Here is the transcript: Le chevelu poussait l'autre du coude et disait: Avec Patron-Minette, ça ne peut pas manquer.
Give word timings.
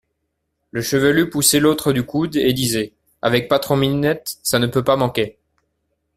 Le 0.71 0.81
chevelu 0.81 1.29
poussait 1.29 1.59
l'autre 1.59 1.93
du 1.93 2.01
coude 2.03 2.35
et 2.35 2.53
disait: 2.53 2.91
Avec 3.21 3.47
Patron-Minette, 3.47 4.33
ça 4.41 4.57
ne 4.57 4.65
peut 4.65 4.83
pas 4.83 4.95
manquer. 4.95 5.37